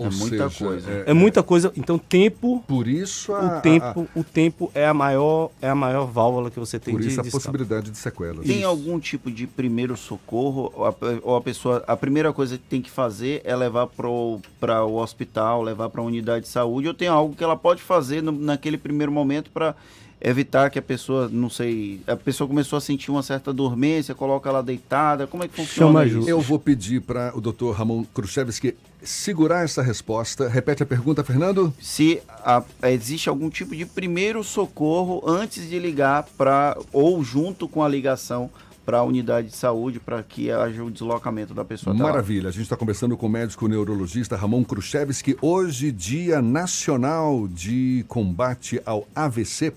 Ou 0.00 0.06
é 0.06 0.10
muita 0.10 0.48
seja, 0.48 0.64
coisa. 0.64 0.90
É, 0.90 1.10
é, 1.10 1.12
muita 1.12 1.42
coisa. 1.42 1.72
Então, 1.76 1.98
tempo. 1.98 2.64
Por 2.66 2.88
isso 2.88 3.34
a, 3.34 3.58
o 3.58 3.60
tempo, 3.60 3.84
a, 3.84 3.90
a, 3.90 4.20
o 4.20 4.24
tempo 4.24 4.72
é 4.74 4.86
a 4.86 4.94
maior 4.94 5.50
é 5.60 5.68
a 5.68 5.74
maior 5.74 6.06
válvula 6.06 6.50
que 6.50 6.58
você 6.58 6.78
tem. 6.78 6.94
Por 6.94 7.02
de, 7.02 7.08
isso 7.08 7.20
a 7.20 7.22
de 7.22 7.30
possibilidade 7.30 7.90
de 7.90 7.98
sequelas. 7.98 8.46
Tem 8.46 8.60
isso. 8.60 8.66
algum 8.66 8.98
tipo 8.98 9.30
de 9.30 9.46
primeiro 9.46 9.94
socorro 9.98 10.72
ou 10.74 10.86
a, 10.86 10.94
ou 11.22 11.36
a, 11.36 11.40
pessoa 11.42 11.84
a 11.86 11.94
primeira 11.94 12.32
coisa 12.32 12.56
que 12.56 12.64
tem 12.64 12.80
que 12.80 12.90
fazer 12.90 13.42
é 13.44 13.54
levar 13.54 13.88
para 13.88 14.08
o 14.08 14.94
hospital, 14.96 15.62
levar 15.62 15.90
para 15.90 16.00
a 16.00 16.04
unidade 16.04 16.46
de 16.46 16.50
saúde 16.50 16.88
ou 16.88 16.94
tem 16.94 17.08
algo 17.08 17.36
que 17.36 17.44
ela 17.44 17.56
pode 17.56 17.82
fazer 17.82 18.22
no, 18.22 18.32
naquele 18.32 18.78
primeiro 18.78 19.12
momento 19.12 19.50
para 19.50 19.74
evitar 20.20 20.70
que 20.70 20.78
a 20.78 20.82
pessoa, 20.82 21.28
não 21.30 21.48
sei, 21.48 22.00
a 22.06 22.14
pessoa 22.16 22.46
começou 22.46 22.76
a 22.76 22.80
sentir 22.80 23.10
uma 23.10 23.22
certa 23.22 23.52
dormência, 23.52 24.14
coloca 24.14 24.48
ela 24.48 24.62
deitada, 24.62 25.26
como 25.26 25.44
é 25.44 25.48
que 25.48 25.54
funciona 25.54 26.04
Chama 26.04 26.06
isso? 26.06 26.28
Eu 26.28 26.40
vou 26.40 26.58
pedir 26.58 27.00
para 27.00 27.32
o 27.34 27.40
doutor 27.40 27.74
Ramon 27.74 28.04
Khrushchevsky 28.04 28.76
segurar 29.02 29.64
essa 29.64 29.82
resposta. 29.82 30.48
Repete 30.48 30.82
a 30.82 30.86
pergunta, 30.86 31.24
Fernando. 31.24 31.72
Se 31.80 32.20
a, 32.28 32.62
existe 32.84 33.28
algum 33.28 33.48
tipo 33.48 33.74
de 33.74 33.86
primeiro 33.86 34.44
socorro 34.44 35.22
antes 35.26 35.68
de 35.68 35.78
ligar 35.78 36.24
para, 36.36 36.76
ou 36.92 37.24
junto 37.24 37.66
com 37.66 37.82
a 37.82 37.88
ligação 37.88 38.50
para 38.84 38.98
a 38.98 39.02
unidade 39.04 39.48
de 39.48 39.56
saúde 39.56 40.00
para 40.00 40.22
que 40.22 40.50
haja 40.50 40.82
o 40.82 40.90
deslocamento 40.90 41.54
da 41.54 41.64
pessoa. 41.64 41.94
Maravilha. 41.94 42.48
A 42.48 42.52
gente 42.52 42.62
está 42.62 42.76
conversando 42.76 43.16
com 43.16 43.26
o 43.26 43.30
médico 43.30 43.68
neurologista 43.68 44.36
Ramon 44.36 44.64
Khrushchevsky. 44.64 45.36
Hoje, 45.40 45.92
Dia 45.92 46.42
Nacional 46.42 47.46
de 47.46 48.04
Combate 48.08 48.80
ao 48.84 49.06
AVC. 49.14 49.72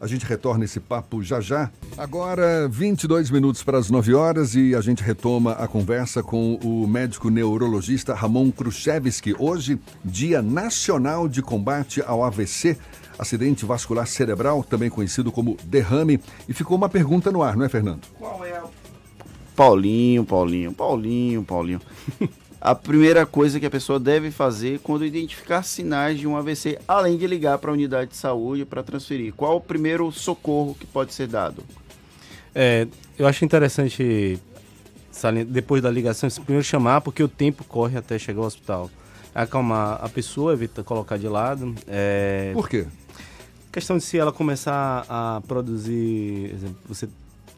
A 0.00 0.06
gente 0.06 0.26
retorna 0.26 0.64
esse 0.64 0.78
papo 0.78 1.22
já 1.22 1.40
já. 1.40 1.70
Agora, 1.96 2.68
22 2.68 3.30
minutos 3.30 3.62
para 3.62 3.78
as 3.78 3.90
9 3.90 4.14
horas 4.14 4.54
e 4.54 4.74
a 4.74 4.80
gente 4.80 5.02
retoma 5.02 5.52
a 5.52 5.66
conversa 5.66 6.22
com 6.22 6.56
o 6.56 6.86
médico 6.86 7.30
neurologista 7.30 8.14
Ramon 8.14 8.50
Khrushchevsky. 8.50 9.34
Hoje, 9.38 9.78
Dia 10.04 10.42
Nacional 10.42 11.28
de 11.28 11.40
Combate 11.40 12.02
ao 12.06 12.22
AVC, 12.22 12.76
acidente 13.18 13.64
vascular 13.64 14.06
cerebral, 14.06 14.62
também 14.62 14.90
conhecido 14.90 15.32
como 15.32 15.56
derrame. 15.64 16.20
E 16.48 16.52
ficou 16.52 16.76
uma 16.76 16.88
pergunta 16.88 17.30
no 17.32 17.42
ar, 17.42 17.56
não 17.56 17.64
é, 17.64 17.68
Fernando? 17.68 18.02
Qual 18.18 18.44
é. 18.44 18.62
Paulinho, 19.54 20.24
Paulinho, 20.24 20.72
Paulinho, 20.72 21.42
Paulinho. 21.42 21.80
a 22.60 22.74
primeira 22.74 23.26
coisa 23.26 23.60
que 23.60 23.66
a 23.66 23.70
pessoa 23.70 24.00
deve 24.00 24.30
fazer 24.30 24.80
quando 24.80 25.04
identificar 25.04 25.62
sinais 25.62 26.18
de 26.18 26.26
um 26.26 26.36
AVC, 26.36 26.78
além 26.88 27.16
de 27.16 27.26
ligar 27.26 27.58
para 27.58 27.70
a 27.70 27.74
unidade 27.74 28.10
de 28.10 28.16
saúde 28.16 28.64
para 28.64 28.82
transferir? 28.82 29.32
Qual 29.34 29.56
o 29.56 29.60
primeiro 29.60 30.10
socorro 30.10 30.74
que 30.74 30.86
pode 30.86 31.14
ser 31.14 31.28
dado? 31.28 31.62
É, 32.54 32.86
eu 33.18 33.26
acho 33.26 33.44
interessante, 33.44 34.40
depois 35.48 35.82
da 35.82 35.90
ligação, 35.90 36.28
primeiro 36.44 36.64
chamar, 36.64 37.02
porque 37.02 37.22
o 37.22 37.28
tempo 37.28 37.62
corre 37.64 37.98
até 37.98 38.18
chegar 38.18 38.40
ao 38.40 38.46
hospital. 38.46 38.90
Acalmar 39.34 39.98
a 40.02 40.08
pessoa, 40.08 40.54
evita 40.54 40.82
colocar 40.82 41.18
de 41.18 41.28
lado. 41.28 41.74
É... 41.86 42.52
Por 42.54 42.68
quê? 42.68 42.86
Questão 43.70 43.98
de 43.98 44.02
se 44.02 44.16
ela 44.16 44.32
começar 44.32 45.04
a 45.06 45.42
produzir, 45.46 46.50
exemplo, 46.54 46.78
você 46.88 47.06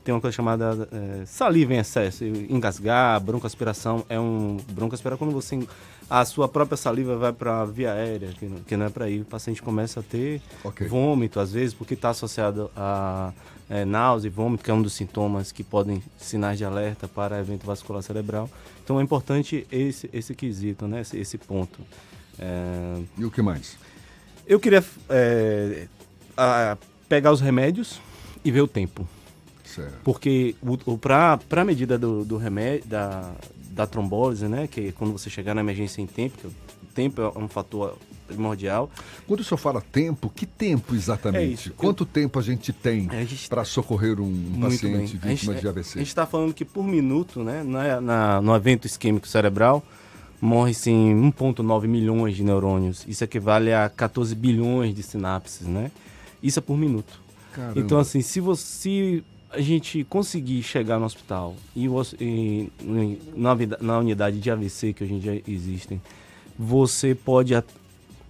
tem 0.08 0.14
uma 0.14 0.22
coisa 0.22 0.34
chamada 0.34 0.88
é, 0.90 1.26
saliva 1.26 1.74
em 1.74 1.76
excesso, 1.76 2.24
engasgar, 2.24 3.20
broncoaspiração. 3.20 4.06
É 4.08 4.18
um 4.18 4.56
broncoaspirar 4.70 5.18
quando 5.18 5.32
você 5.32 5.60
a 6.08 6.24
sua 6.24 6.48
própria 6.48 6.78
saliva 6.78 7.14
vai 7.18 7.30
para 7.30 7.60
a 7.60 7.66
via 7.66 7.92
aérea, 7.92 8.28
que 8.28 8.46
não, 8.46 8.60
que 8.60 8.74
não 8.74 8.86
é 8.86 8.88
para 8.88 9.10
ir. 9.10 9.20
O 9.20 9.24
paciente 9.26 9.60
começa 9.60 10.00
a 10.00 10.02
ter 10.02 10.40
okay. 10.64 10.88
vômito 10.88 11.38
às 11.38 11.52
vezes, 11.52 11.74
porque 11.74 11.92
está 11.92 12.08
associado 12.08 12.70
a 12.74 13.34
é, 13.68 13.84
náusea 13.84 14.28
e 14.28 14.30
vômito, 14.30 14.64
que 14.64 14.70
é 14.70 14.74
um 14.74 14.80
dos 14.80 14.94
sintomas 14.94 15.52
que 15.52 15.62
podem 15.62 16.02
sinais 16.16 16.56
de 16.56 16.64
alerta 16.64 17.06
para 17.06 17.38
evento 17.38 17.66
vascular 17.66 18.02
cerebral. 18.02 18.48
Então 18.82 18.98
é 18.98 19.02
importante 19.02 19.66
esse 19.70 20.08
esse 20.10 20.34
quesito, 20.34 20.88
né? 20.88 21.02
Esse, 21.02 21.18
esse 21.18 21.36
ponto. 21.36 21.80
É... 22.38 23.02
E 23.18 23.26
o 23.26 23.30
que 23.30 23.42
mais? 23.42 23.76
Eu 24.46 24.58
queria 24.58 24.82
é, 25.10 25.86
a, 26.34 26.78
pegar 27.10 27.30
os 27.30 27.42
remédios 27.42 28.00
e 28.42 28.50
ver 28.50 28.62
o 28.62 28.66
tempo. 28.66 29.06
Certo. 29.74 29.98
Porque 30.02 30.54
para 31.00 31.38
a 31.50 31.64
medida 31.64 31.98
do, 31.98 32.24
do 32.24 32.36
remédio, 32.36 32.88
da, 32.88 33.30
da 33.70 33.86
trombose, 33.86 34.48
né? 34.48 34.66
Que 34.66 34.88
é 34.88 34.92
quando 34.92 35.12
você 35.12 35.28
chegar 35.28 35.54
na 35.54 35.60
emergência 35.60 36.00
em 36.00 36.06
tempo, 36.06 36.38
que 36.38 36.46
o 36.46 36.52
tempo 36.94 37.20
é 37.20 37.38
um 37.38 37.48
fator 37.48 37.96
primordial. 38.26 38.90
Quando 39.26 39.40
o 39.40 39.44
senhor 39.44 39.58
fala 39.58 39.80
tempo, 39.80 40.30
que 40.34 40.46
tempo 40.46 40.94
exatamente? 40.94 41.70
É 41.70 41.72
Quanto 41.76 42.02
Eu... 42.02 42.06
tempo 42.06 42.38
a 42.38 42.42
gente 42.42 42.72
tem 42.72 43.08
gente... 43.10 43.48
para 43.48 43.64
socorrer 43.64 44.20
um 44.20 44.60
paciente 44.60 45.16
bem. 45.16 45.34
vítima 45.34 45.52
gente, 45.52 45.62
de 45.62 45.68
AVC? 45.68 45.98
A 45.98 45.98
gente 45.98 46.08
está 46.08 46.26
falando 46.26 46.54
que 46.54 46.64
por 46.64 46.84
minuto, 46.84 47.42
né, 47.42 47.62
na, 47.62 48.00
na, 48.00 48.40
no 48.40 48.54
evento 48.54 48.86
isquêmico 48.86 49.28
cerebral, 49.28 49.82
morre-se 50.40 50.90
1,9 50.90 51.86
milhões 51.86 52.36
de 52.36 52.42
neurônios. 52.42 53.04
Isso 53.06 53.24
equivale 53.24 53.72
a 53.72 53.88
14 53.88 54.34
bilhões 54.34 54.94
de 54.94 55.02
sinapses, 55.02 55.66
né? 55.66 55.90
Isso 56.42 56.58
é 56.58 56.62
por 56.62 56.76
minuto. 56.76 57.20
Caramba. 57.52 57.80
Então, 57.80 57.98
assim, 57.98 58.20
se 58.20 58.40
você 58.40 59.22
a 59.50 59.60
gente 59.60 60.04
conseguir 60.04 60.62
chegar 60.62 60.98
no 60.98 61.06
hospital 61.06 61.56
e, 61.74 61.86
e 62.20 62.70
na, 63.34 63.56
na, 63.80 63.98
unidade 63.98 64.38
de 64.40 64.50
AVC 64.50 64.92
que 64.92 65.04
hoje 65.04 65.14
em 65.14 65.18
dia 65.18 65.42
existem, 65.46 66.00
você 66.58 67.14
pode 67.14 67.54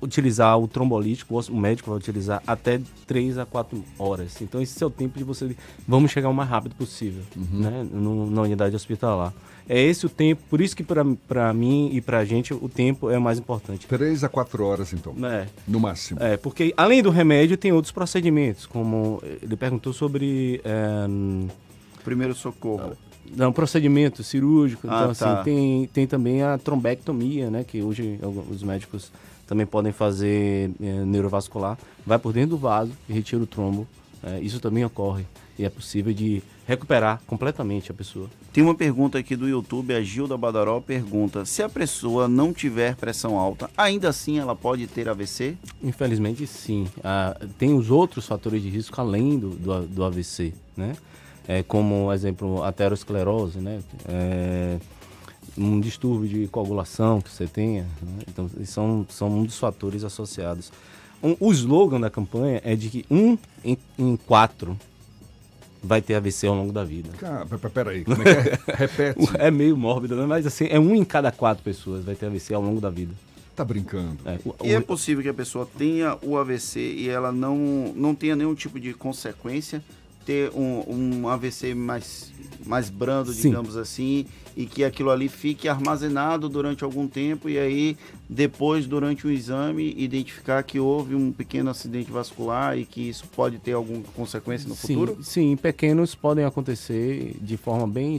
utilizar 0.00 0.58
o 0.58 0.68
trombolítico, 0.68 1.38
o 1.50 1.56
médico 1.56 1.90
vai 1.90 1.98
utilizar 1.98 2.42
até 2.46 2.80
3 3.06 3.38
a 3.38 3.46
4 3.46 3.84
horas. 3.98 4.40
Então 4.40 4.60
esse 4.60 4.82
é 4.82 4.86
o 4.86 4.90
tempo 4.90 5.18
de 5.18 5.24
você. 5.24 5.56
Vamos 5.86 6.10
chegar 6.10 6.28
o 6.28 6.34
mais 6.34 6.48
rápido 6.48 6.74
possível 6.74 7.22
uhum. 7.36 7.60
né, 7.60 7.86
no, 7.90 8.30
na 8.30 8.42
unidade 8.42 8.74
hospitalar. 8.74 9.32
É 9.68 9.78
esse 9.82 10.06
o 10.06 10.08
tempo, 10.08 10.42
por 10.48 10.62
isso 10.62 10.74
que 10.74 10.82
para 10.82 11.52
mim 11.52 11.90
e 11.92 12.00
para 12.00 12.18
a 12.18 12.24
gente 12.24 12.54
o 12.54 12.70
tempo 12.70 13.10
é 13.10 13.18
o 13.18 13.20
mais 13.20 13.38
importante. 13.38 13.86
3 13.86 14.24
a 14.24 14.28
4 14.28 14.64
horas, 14.64 14.92
então. 14.94 15.14
É. 15.26 15.46
No 15.66 15.78
máximo. 15.78 16.22
É, 16.22 16.38
porque 16.38 16.72
além 16.74 17.02
do 17.02 17.10
remédio 17.10 17.56
tem 17.56 17.70
outros 17.70 17.92
procedimentos, 17.92 18.64
como 18.64 19.22
ele 19.42 19.56
perguntou 19.56 19.92
sobre. 19.92 20.62
É, 20.64 21.06
Primeiro 22.02 22.34
socorro. 22.34 22.96
Não, 23.36 23.52
procedimento 23.52 24.22
cirúrgico. 24.22 24.86
Ah, 24.88 25.00
então, 25.00 25.10
assim, 25.10 25.24
tá. 25.24 25.40
assim, 25.40 25.44
tem, 25.44 25.86
tem 25.92 26.06
também 26.06 26.42
a 26.42 26.56
trombectomia, 26.56 27.50
né? 27.50 27.64
Que 27.64 27.82
hoje 27.82 28.18
os 28.50 28.62
médicos 28.62 29.12
também 29.48 29.66
podem 29.66 29.90
fazer 29.90 30.70
é, 30.80 31.04
neurovascular. 31.04 31.78
Vai 32.06 32.18
por 32.18 32.32
dentro 32.34 32.50
do 32.50 32.58
vaso 32.58 32.92
e 33.08 33.12
retira 33.12 33.42
o 33.42 33.46
trombo. 33.46 33.88
É, 34.22 34.38
isso 34.40 34.60
também 34.60 34.84
ocorre. 34.84 35.24
E 35.58 35.64
é 35.64 35.70
possível 35.70 36.12
de 36.12 36.42
recuperar 36.66 37.20
completamente 37.26 37.90
a 37.90 37.94
pessoa. 37.94 38.28
Tem 38.52 38.62
uma 38.62 38.74
pergunta 38.74 39.18
aqui 39.18 39.34
do 39.34 39.48
YouTube, 39.48 39.94
a 39.94 40.02
Gilda 40.02 40.36
Badaró 40.36 40.80
pergunta: 40.80 41.44
se 41.46 41.62
a 41.62 41.68
pessoa 41.68 42.28
não 42.28 42.52
tiver 42.52 42.94
pressão 42.94 43.38
alta, 43.38 43.70
ainda 43.76 44.08
assim 44.10 44.38
ela 44.38 44.54
pode 44.54 44.86
ter 44.86 45.08
AVC? 45.08 45.56
Infelizmente 45.82 46.46
sim. 46.46 46.86
Ah, 47.02 47.36
tem 47.58 47.74
os 47.74 47.90
outros 47.90 48.26
fatores 48.26 48.62
de 48.62 48.68
risco 48.68 49.00
além 49.00 49.38
do, 49.38 49.50
do, 49.50 49.86
do 49.86 50.04
AVC, 50.04 50.52
né? 50.76 50.94
É, 51.48 51.62
como, 51.62 52.12
exemplo, 52.12 52.62
aterosclerose, 52.62 53.58
né? 53.58 53.80
É, 54.06 54.78
um 55.56 55.80
distúrbio 55.80 56.28
de 56.28 56.48
coagulação 56.48 57.20
que 57.20 57.30
você 57.30 57.46
tenha. 57.46 57.82
Né? 58.02 58.22
Então, 58.28 58.50
são, 58.64 59.06
são 59.08 59.28
um 59.28 59.44
dos 59.44 59.58
fatores 59.58 60.04
associados. 60.04 60.72
Um, 61.22 61.36
o 61.40 61.52
slogan 61.52 62.00
da 62.00 62.10
campanha 62.10 62.60
é 62.64 62.76
de 62.76 62.88
que 62.88 63.06
um 63.10 63.36
em, 63.64 63.76
em 63.98 64.16
quatro 64.16 64.78
vai 65.82 66.02
ter 66.02 66.14
AVC 66.14 66.46
ao 66.46 66.54
longo 66.54 66.72
da 66.72 66.84
vida. 66.84 67.10
Cara, 67.18 67.46
peraí, 67.46 68.04
como 68.04 68.22
é 68.22 68.24
que 68.24 68.48
é? 68.50 68.58
Repete. 68.74 69.28
é 69.38 69.50
meio 69.50 69.76
mórbido, 69.76 70.16
né? 70.16 70.26
mas 70.26 70.46
assim, 70.46 70.66
é 70.70 70.78
um 70.78 70.94
em 70.94 71.04
cada 71.04 71.30
quatro 71.30 71.62
pessoas 71.62 72.04
vai 72.04 72.14
ter 72.14 72.26
AVC 72.26 72.54
ao 72.54 72.62
longo 72.62 72.80
da 72.80 72.90
vida. 72.90 73.14
Tá 73.54 73.64
brincando. 73.64 74.18
É, 74.24 74.38
o, 74.44 74.54
e 74.64 74.72
é 74.72 74.80
possível 74.80 75.22
que 75.22 75.28
a 75.28 75.34
pessoa 75.34 75.68
tenha 75.76 76.16
o 76.22 76.36
AVC 76.36 76.78
e 76.80 77.08
ela 77.08 77.32
não, 77.32 77.92
não 77.96 78.14
tenha 78.14 78.36
nenhum 78.36 78.54
tipo 78.54 78.78
de 78.78 78.94
consequência 78.94 79.82
ter 80.28 80.50
um, 80.54 81.22
um 81.22 81.28
AVC 81.28 81.72
mais, 81.72 82.30
mais 82.66 82.90
brando, 82.90 83.32
Sim. 83.32 83.48
digamos 83.48 83.78
assim, 83.78 84.26
e 84.54 84.66
que 84.66 84.84
aquilo 84.84 85.10
ali 85.10 85.26
fique 85.26 85.66
armazenado 85.70 86.50
durante 86.50 86.84
algum 86.84 87.08
tempo 87.08 87.48
e 87.48 87.58
aí 87.58 87.96
depois, 88.28 88.86
durante 88.86 89.26
o 89.26 89.30
exame, 89.30 89.94
identificar 89.96 90.62
que 90.64 90.78
houve 90.78 91.14
um 91.14 91.32
pequeno 91.32 91.70
acidente 91.70 92.10
vascular 92.10 92.76
e 92.76 92.84
que 92.84 93.08
isso 93.08 93.26
pode 93.28 93.56
ter 93.58 93.72
alguma 93.72 94.02
consequência 94.14 94.68
no 94.68 94.74
sim, 94.74 94.88
futuro? 94.88 95.24
Sim, 95.24 95.56
pequenos 95.56 96.14
podem 96.14 96.44
acontecer 96.44 97.34
de 97.40 97.56
forma 97.56 97.88
bem 97.88 98.14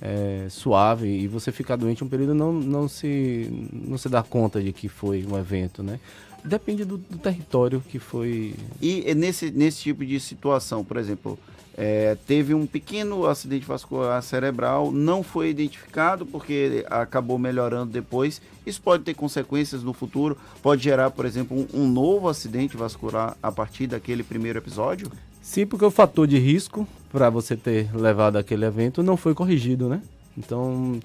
é, 0.00 0.46
suave 0.48 1.08
e 1.08 1.28
você 1.28 1.52
ficar 1.52 1.76
doente 1.76 2.02
um 2.02 2.08
período 2.08 2.34
não, 2.34 2.52
não 2.52 2.88
se 2.88 3.68
não 3.72 3.98
se 3.98 4.08
dá 4.08 4.22
conta 4.22 4.62
de 4.62 4.72
que 4.72 4.88
foi 4.88 5.24
um 5.26 5.38
evento, 5.38 5.82
né? 5.82 6.00
Depende 6.42 6.84
do, 6.84 6.96
do 6.96 7.18
território 7.18 7.82
que 7.86 7.98
foi. 7.98 8.54
E 8.80 9.14
nesse, 9.14 9.50
nesse 9.50 9.82
tipo 9.82 10.04
de 10.06 10.18
situação, 10.18 10.82
por 10.82 10.96
exemplo, 10.96 11.38
é, 11.76 12.16
teve 12.26 12.54
um 12.54 12.66
pequeno 12.66 13.26
acidente 13.26 13.66
vascular 13.66 14.22
cerebral, 14.22 14.90
não 14.90 15.22
foi 15.22 15.50
identificado 15.50 16.24
porque 16.26 16.84
acabou 16.88 17.38
melhorando 17.38 17.92
depois. 17.92 18.40
Isso 18.66 18.80
pode 18.80 19.04
ter 19.04 19.14
consequências 19.14 19.82
no 19.82 19.92
futuro, 19.92 20.36
pode 20.62 20.82
gerar, 20.82 21.10
por 21.10 21.26
exemplo, 21.26 21.56
um, 21.56 21.82
um 21.82 21.88
novo 21.88 22.28
acidente 22.28 22.76
vascular 22.76 23.36
a 23.42 23.52
partir 23.52 23.86
daquele 23.86 24.22
primeiro 24.22 24.58
episódio? 24.58 25.10
Sim, 25.42 25.66
porque 25.66 25.84
o 25.84 25.90
fator 25.90 26.26
de 26.26 26.38
risco 26.38 26.86
para 27.12 27.28
você 27.30 27.56
ter 27.56 27.94
levado 27.94 28.36
aquele 28.36 28.64
evento 28.64 29.02
não 29.02 29.16
foi 29.16 29.34
corrigido, 29.34 29.88
né? 29.88 30.00
Então, 30.36 31.00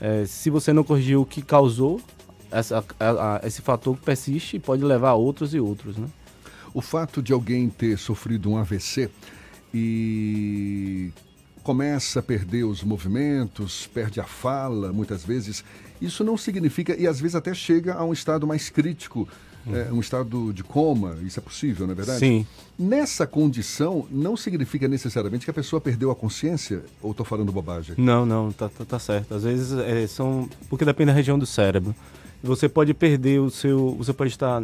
é, 0.00 0.24
se 0.26 0.50
você 0.50 0.72
não 0.72 0.82
corrigiu 0.82 1.22
o 1.22 1.26
que 1.26 1.42
causou, 1.42 2.00
essa, 2.50 2.84
a, 2.98 3.36
a, 3.36 3.46
esse 3.46 3.62
fator 3.62 3.96
persiste 3.96 4.56
e 4.56 4.60
pode 4.60 4.82
levar 4.82 5.10
a 5.10 5.14
outros 5.14 5.54
e 5.54 5.60
outros, 5.60 5.96
né? 5.96 6.08
O 6.72 6.80
fato 6.80 7.22
de 7.22 7.32
alguém 7.32 7.68
ter 7.68 7.98
sofrido 7.98 8.50
um 8.50 8.56
AVC 8.56 9.10
e 9.74 11.12
começa 11.62 12.20
a 12.20 12.22
perder 12.22 12.64
os 12.64 12.82
movimentos, 12.82 13.86
perde 13.92 14.20
a 14.20 14.24
fala, 14.24 14.92
muitas 14.92 15.24
vezes, 15.24 15.64
isso 16.00 16.24
não 16.24 16.36
significa, 16.36 16.96
e 16.96 17.06
às 17.06 17.20
vezes 17.20 17.34
até 17.34 17.52
chega 17.52 17.94
a 17.94 18.04
um 18.04 18.12
estado 18.12 18.46
mais 18.46 18.70
crítico. 18.70 19.28
É, 19.66 19.92
um 19.92 20.00
estado 20.00 20.52
de 20.52 20.64
coma, 20.64 21.16
isso 21.22 21.38
é 21.38 21.42
possível, 21.42 21.86
não 21.86 21.92
é 21.92 21.96
verdade? 21.96 22.18
Sim. 22.18 22.46
Nessa 22.78 23.26
condição, 23.26 24.06
não 24.10 24.36
significa 24.36 24.88
necessariamente 24.88 25.44
que 25.44 25.50
a 25.50 25.54
pessoa 25.54 25.80
perdeu 25.80 26.10
a 26.10 26.16
consciência, 26.16 26.82
ou 27.02 27.10
estou 27.10 27.26
falando 27.26 27.52
bobagem? 27.52 27.94
Não, 27.98 28.24
não, 28.24 28.50
tá, 28.52 28.68
tá, 28.68 28.84
tá 28.84 28.98
certo. 28.98 29.34
Às 29.34 29.42
vezes 29.42 29.72
é, 29.78 30.06
são. 30.06 30.48
Porque 30.68 30.84
depende 30.84 31.08
da 31.08 31.12
região 31.12 31.38
do 31.38 31.46
cérebro. 31.46 31.94
Você 32.42 32.68
pode 32.68 32.94
perder 32.94 33.40
o 33.40 33.50
seu. 33.50 33.94
Você 33.96 34.12
pode 34.12 34.30
estar 34.30 34.62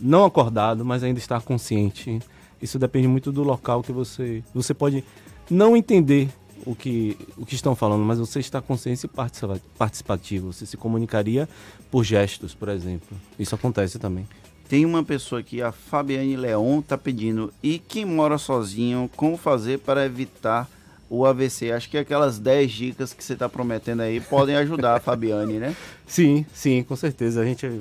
não 0.00 0.24
acordado, 0.24 0.84
mas 0.84 1.02
ainda 1.02 1.18
estar 1.18 1.40
consciente. 1.42 2.20
Isso 2.62 2.78
depende 2.78 3.08
muito 3.08 3.32
do 3.32 3.42
local 3.42 3.82
que 3.82 3.92
você. 3.92 4.44
Você 4.54 4.72
pode 4.72 5.02
não 5.50 5.76
entender 5.76 6.28
o 6.64 6.74
que, 6.74 7.16
o 7.36 7.44
que 7.44 7.54
estão 7.54 7.74
falando, 7.74 8.04
mas 8.04 8.18
você 8.18 8.40
está 8.40 8.60
consciente 8.60 9.06
e 9.06 9.58
participativo. 9.78 10.52
Você 10.52 10.66
se 10.66 10.76
comunicaria 10.76 11.48
por 11.90 12.04
gestos, 12.04 12.54
por 12.54 12.68
exemplo. 12.68 13.16
Isso 13.38 13.54
acontece 13.54 13.98
também. 13.98 14.26
Tem 14.68 14.84
uma 14.84 15.04
pessoa 15.04 15.40
aqui, 15.40 15.62
a 15.62 15.70
Fabiane 15.70 16.36
Leon, 16.36 16.80
está 16.80 16.98
pedindo. 16.98 17.52
E 17.62 17.78
quem 17.78 18.04
mora 18.04 18.36
sozinho, 18.38 19.08
como 19.14 19.36
fazer 19.36 19.78
para 19.78 20.04
evitar 20.04 20.68
o 21.08 21.24
AVC. 21.24 21.72
Acho 21.72 21.88
que 21.88 21.98
aquelas 21.98 22.38
10 22.38 22.72
dicas 22.72 23.12
que 23.12 23.22
você 23.22 23.34
está 23.34 23.48
prometendo 23.48 24.02
aí 24.02 24.20
podem 24.20 24.56
ajudar 24.56 24.96
a 24.96 25.00
Fabiane, 25.00 25.58
né? 25.58 25.76
Sim, 26.06 26.46
sim, 26.52 26.82
com 26.82 26.96
certeza. 26.96 27.40
A 27.40 27.44
gente 27.44 27.80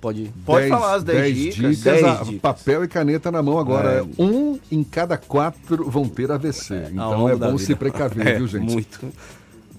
pode, 0.00 0.32
pode 0.44 0.68
dez, 0.68 0.70
falar 0.70 0.94
as 0.94 1.04
10 1.04 1.36
dicas. 1.36 1.54
dicas, 1.54 1.80
10 1.80 2.18
dicas. 2.26 2.40
Papel 2.40 2.84
e 2.84 2.88
caneta 2.88 3.30
na 3.30 3.42
mão 3.42 3.58
agora. 3.58 4.00
É. 4.00 4.22
Um 4.22 4.58
em 4.70 4.82
cada 4.84 5.16
quatro 5.16 5.88
vão 5.90 6.08
ter 6.08 6.30
AVC. 6.30 6.74
É, 6.74 6.88
então 6.90 7.28
é 7.28 7.36
bom 7.36 7.58
se 7.58 7.74
precaver, 7.74 8.26
é, 8.26 8.34
viu, 8.36 8.46
gente? 8.48 8.70
Muito, 8.70 9.12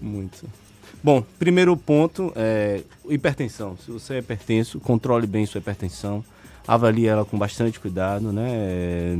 muito. 0.01 0.45
Bom, 1.01 1.23
primeiro 1.37 1.75
ponto 1.77 2.33
é 2.35 2.81
hipertensão. 3.07 3.77
Se 3.85 3.89
você 3.89 4.15
é 4.15 4.17
hipertenso, 4.19 4.79
controle 4.79 5.25
bem 5.25 5.45
sua 5.45 5.59
hipertensão. 5.59 6.23
Avalie 6.67 7.07
ela 7.07 7.25
com 7.25 7.37
bastante 7.37 7.79
cuidado, 7.79 8.31
né? 8.31 9.17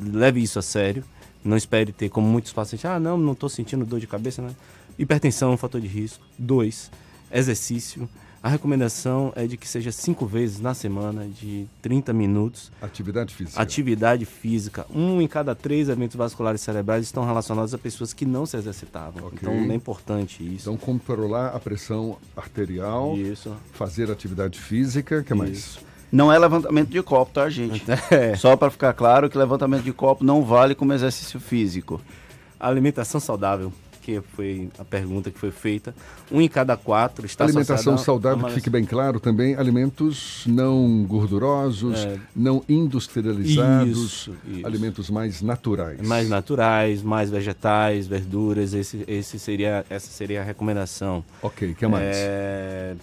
Leve 0.00 0.42
isso 0.42 0.58
a 0.58 0.62
sério. 0.62 1.04
Não 1.44 1.56
espere 1.56 1.92
ter, 1.92 2.08
como 2.08 2.26
muitos 2.26 2.52
pacientes, 2.52 2.84
ah, 2.84 2.98
não, 2.98 3.16
não 3.16 3.32
estou 3.32 3.48
sentindo 3.48 3.84
dor 3.84 4.00
de 4.00 4.06
cabeça, 4.06 4.42
né? 4.42 4.50
Hipertensão 4.98 5.50
é 5.50 5.54
um 5.54 5.56
fator 5.56 5.80
de 5.80 5.86
risco. 5.86 6.24
Dois, 6.36 6.90
exercício. 7.30 8.08
A 8.40 8.48
recomendação 8.48 9.32
é 9.34 9.46
de 9.46 9.56
que 9.56 9.66
seja 9.66 9.90
cinco 9.90 10.24
vezes 10.24 10.60
na 10.60 10.72
semana, 10.72 11.26
de 11.26 11.66
30 11.82 12.12
minutos. 12.12 12.70
Atividade 12.80 13.34
física. 13.34 13.60
Atividade 13.60 14.24
física. 14.24 14.86
Um 14.94 15.20
em 15.20 15.26
cada 15.26 15.54
três 15.56 15.88
eventos 15.88 16.16
vasculares 16.16 16.60
cerebrais 16.60 17.04
estão 17.04 17.24
relacionados 17.24 17.74
a 17.74 17.78
pessoas 17.78 18.12
que 18.12 18.24
não 18.24 18.46
se 18.46 18.56
exercitavam. 18.56 19.26
Okay. 19.26 19.38
Então 19.40 19.52
é 19.52 19.74
importante 19.74 20.42
isso. 20.42 20.70
Então, 20.70 20.76
controlar 20.76 21.48
a 21.48 21.58
pressão 21.58 22.16
arterial. 22.36 23.16
Isso. 23.16 23.56
Fazer 23.72 24.10
atividade 24.10 24.60
física. 24.60 25.18
O 25.18 25.24
que 25.24 25.34
mais? 25.34 25.78
Não 26.10 26.32
é 26.32 26.38
levantamento 26.38 26.88
de 26.88 27.02
copo, 27.02 27.32
tá, 27.32 27.50
gente? 27.50 27.84
É. 28.10 28.36
Só 28.36 28.56
para 28.56 28.70
ficar 28.70 28.92
claro 28.94 29.28
que 29.28 29.36
levantamento 29.36 29.82
de 29.82 29.92
copo 29.92 30.24
não 30.24 30.42
vale 30.42 30.74
como 30.74 30.92
exercício 30.92 31.38
físico. 31.38 32.00
Alimentação 32.58 33.20
saudável, 33.20 33.72
que 34.08 34.22
foi 34.34 34.70
a 34.78 34.84
pergunta 34.86 35.30
que 35.30 35.38
foi 35.38 35.50
feita. 35.50 35.94
Um 36.32 36.40
em 36.40 36.48
cada 36.48 36.78
quatro 36.78 37.26
está 37.26 37.44
Alimentação 37.44 37.92
a- 37.94 37.98
saudável, 37.98 38.46
a 38.46 38.48
que 38.48 38.54
fique 38.54 38.70
bem 38.70 38.82
claro 38.86 39.20
também, 39.20 39.54
alimentos 39.54 40.44
não 40.46 41.04
gordurosos, 41.06 41.98
É. 41.98 42.18
não 42.34 42.64
industrializados, 42.66 43.98
Isso, 43.98 44.36
isso. 44.46 44.66
alimentos 44.66 45.10
mais 45.10 45.42
naturais. 45.42 46.00
mais 46.00 46.26
naturais, 46.26 47.02
mais 47.02 47.28
vegetais, 47.28 48.06
verduras. 48.06 48.72
Esse, 48.72 49.04
esse 49.06 49.38
seria, 49.38 49.84
essa 49.90 50.06
seria 50.10 50.40
a 50.40 50.44
recomendação. 50.44 51.22
Ok, 51.42 51.72
o 51.72 51.74
que 51.74 51.86
mais? 51.86 52.16
É... 52.16 52.96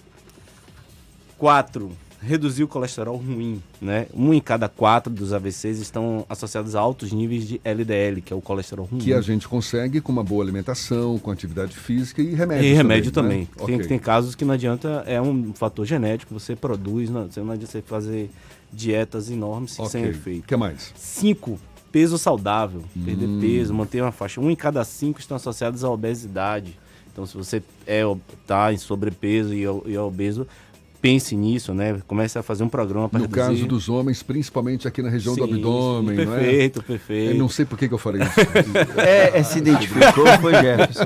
Quatro, 1.38 1.92
reduzir 2.22 2.64
o 2.64 2.68
colesterol 2.68 3.18
ruim, 3.18 3.62
né? 3.82 4.08
Um 4.14 4.34
em 4.34 4.40
cada 4.42 4.68
quatro 4.68 5.12
dos 5.14 5.32
AVCs 5.34 5.80
estão 5.80 6.26
associados 6.30 6.76
a 6.76 6.80
altos 6.80 7.12
níveis 7.12 7.48
de 7.48 7.62
LDL, 7.64 8.22
que 8.22 8.34
é 8.34 8.36
o 8.36 8.42
colesterol 8.42 8.86
ruim. 8.86 9.00
Que 9.00 9.14
a 9.14 9.22
gente 9.22 9.48
consegue 9.48 10.02
com 10.02 10.12
uma 10.12 10.24
boa 10.24 10.44
alimentação, 10.44 11.20
com 11.20 11.30
atividade 11.32 11.76
física 11.76 12.22
e 12.22 12.34
remédio 12.34 12.66
E 12.66 12.74
remédio 12.74 13.12
também. 13.12 13.42
né? 13.42 13.48
Tem, 13.66 13.76
Ok. 13.76 13.88
tem 13.88 14.00
casos 14.00 14.34
que 14.36 14.44
não 14.44 14.54
adianta, 14.54 15.04
é 15.06 15.22
um 15.22 15.54
fator 15.54 15.86
genético, 15.86 16.34
você 16.34 16.56
produz, 16.56 17.10
não, 17.10 17.30
você 17.30 17.42
não 17.42 17.52
adianta 17.52 17.72
você 17.72 17.82
fazer 17.82 18.30
dietas 18.74 19.30
enormes 19.30 19.72
sem 19.74 19.86
Ok. 19.86 20.10
efeito. 20.10 20.44
O 20.44 20.48
que 20.48 20.56
mais? 20.56 20.92
Cinco, 20.96 21.60
peso 21.92 22.18
saudável. 22.18 22.84
Perder 23.06 23.28
Hum. 23.28 23.40
peso, 23.40 23.74
manter 23.74 24.02
uma 24.02 24.12
faixa. 24.12 24.42
Um 24.42 24.50
em 24.50 24.56
cada 24.56 24.84
cinco 24.84 25.20
estão 25.20 25.38
associados 25.38 25.84
à 25.84 25.90
obesidade. 25.90 26.78
Então, 27.12 27.26
se 27.26 27.38
você 27.38 27.64
é, 27.88 28.02
tá 28.46 28.74
em 28.74 28.78
sobrepeso 28.78 29.54
e, 29.54 29.64
é- 29.64 29.82
e 29.86 29.96
é 29.96 30.02
obeso, 30.02 30.46
pense 31.06 31.36
nisso, 31.36 31.72
né? 31.72 32.02
Comece 32.08 32.40
a 32.40 32.42
fazer 32.42 32.64
um 32.64 32.70
programa 32.70 33.08
para 33.08 33.20
No 33.20 33.26
reduzir. 33.26 33.48
caso 33.48 33.66
dos 33.68 33.88
homens, 33.90 34.24
principalmente 34.24 34.88
aqui 34.88 35.04
na 35.04 35.10
região 35.10 35.36
do 35.36 35.46
Sim, 35.46 35.54
abdômen, 35.54 36.18
sim, 36.18 36.26
não 36.26 36.34
é? 36.36 36.40
Perfeito, 36.40 36.82
perfeito. 36.84 37.32
Eu 37.34 37.38
não 37.38 37.48
sei 37.48 37.64
por 37.64 37.78
que, 37.78 37.88
que 37.88 37.94
eu 37.94 37.98
falei 38.00 38.24
isso. 38.24 38.32
É, 38.98 39.38
é, 39.40 39.44
se 39.44 39.60
identificou, 39.60 40.26
foi 40.42 40.54
Jefferson. 40.54 41.06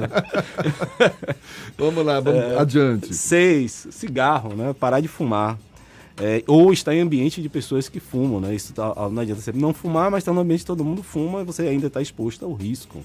vamos 1.78 2.06
lá, 2.06 2.20
vamos 2.22 2.40
É. 2.42 2.58
adiante. 2.60 3.14
Seis, 3.14 3.88
cigarro, 3.92 4.56
né? 4.56 4.74
Parar 4.80 5.02
de 5.02 5.08
fumar. 5.10 5.58
É, 6.22 6.44
ou 6.48 6.72
estar 6.74 6.94
em 6.94 7.00
ambiente 7.02 7.42
de 7.42 7.48
pessoas 7.50 7.88
que 7.88 8.00
fumam, 8.00 8.40
né? 8.42 8.54
Isso 8.54 8.74
tá- 8.74 8.94
não 9.10 9.22
adianta 9.22 9.42
você 9.42 9.52
não 9.54 9.74
fumar, 9.74 10.12
mas 10.12 10.22
estar 10.22 10.34
no 10.34 10.42
ambiente 10.42 10.62
que 10.62 10.66
todo 10.66 10.84
mundo 10.84 11.02
fuma 11.02 11.42
e 11.42 11.46
você 11.46 11.64
ainda 11.64 11.88
está 11.88 12.02
exposto 12.02 12.44
ao 12.46 12.54
risco. 12.54 13.00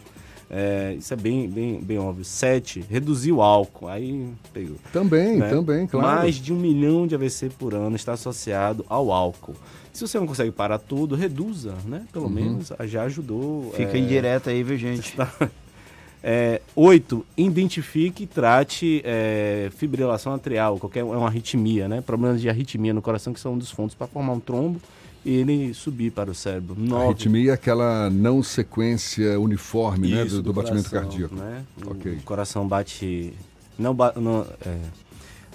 É, 0.50 0.94
isso 0.98 1.12
é 1.12 1.16
bem, 1.16 1.48
bem, 1.48 1.80
bem 1.80 1.98
óbvio. 1.98 2.24
Sete, 2.24 2.84
reduzir 2.88 3.32
o 3.32 3.42
álcool. 3.42 3.88
Aí 3.88 4.28
pegou. 4.52 4.76
Também, 4.92 5.38
né? 5.38 5.48
também, 5.48 5.86
claro. 5.86 6.06
Mais 6.20 6.36
de 6.36 6.52
um 6.52 6.56
milhão 6.56 7.06
de 7.06 7.14
AVC 7.14 7.50
por 7.58 7.74
ano 7.74 7.96
está 7.96 8.12
associado 8.12 8.84
ao 8.88 9.10
álcool. 9.12 9.54
Se 9.92 10.06
você 10.06 10.18
não 10.18 10.26
consegue 10.26 10.50
parar 10.50 10.78
tudo, 10.78 11.14
reduza, 11.14 11.74
né? 11.86 12.04
Pelo 12.12 12.26
Uhum. 12.26 12.30
menos 12.32 12.72
já 12.84 13.04
ajudou. 13.04 13.72
Fica 13.76 13.96
é, 13.96 14.00
indireta 14.00 14.50
aí, 14.50 14.62
viu, 14.62 14.76
gente? 14.76 15.16
é, 16.22 16.60
oito, 16.74 17.24
identifique 17.36 18.24
e 18.24 18.26
trate 18.26 19.02
é, 19.04 19.70
fibrilação 19.76 20.34
atrial, 20.34 20.78
qualquer 20.78 21.00
é 21.00 21.04
uma 21.04 21.26
arritmia, 21.26 21.86
né? 21.86 22.00
Problemas 22.00 22.40
de 22.40 22.48
arritmia 22.48 22.92
no 22.92 23.02
coração 23.02 23.32
que 23.32 23.38
são 23.40 23.54
um 23.54 23.58
dos 23.58 23.70
fontes 23.70 23.94
para 23.94 24.06
formar 24.06 24.32
um 24.32 24.40
trombo 24.40 24.80
ele 25.24 25.72
subir 25.74 26.10
para 26.12 26.30
o 26.30 26.34
cérebro. 26.34 26.76
A 26.78 26.80
Nove, 26.80 27.04
arritmia 27.06 27.50
é 27.50 27.54
aquela 27.54 28.10
não 28.10 28.42
sequência 28.42 29.38
uniforme 29.40 30.08
né, 30.08 30.24
isso, 30.24 30.36
do, 30.36 30.42
do 30.44 30.52
batimento 30.52 30.88
coração, 30.90 31.10
cardíaco. 31.10 31.34
Né? 31.34 31.64
O 31.86 31.90
Ok. 31.92 32.18
coração 32.24 32.66
bate. 32.68 33.32
Não, 33.78 33.94
não 34.16 34.46
é. 34.64 34.76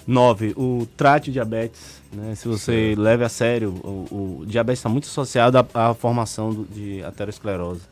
Nove, 0.06 0.52
o 0.56 0.86
trate 0.96 1.30
diabetes. 1.30 2.00
Né? 2.12 2.34
Se 2.34 2.48
você 2.48 2.88
Certo. 2.88 3.00
leve 3.00 3.24
a 3.24 3.28
sério, 3.28 3.70
o, 3.84 4.40
o 4.40 4.46
diabetes 4.46 4.80
está 4.80 4.88
muito 4.88 5.04
associado 5.06 5.58
à, 5.58 5.66
à 5.90 5.94
formação 5.94 6.52
do- 6.52 6.64
de 6.64 7.02
aterosclerose. 7.04 7.82